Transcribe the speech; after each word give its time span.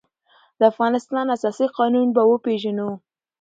د 0.59 0.61
افغانستان 0.71 1.25
اساسي 1.35 1.67
قانون 1.77 2.07
به 2.15 2.21
وپېژنو. 2.29 2.89